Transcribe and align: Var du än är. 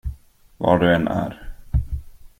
Var 0.57 0.77
du 0.79 0.95
än 0.95 1.07
är. 1.07 1.49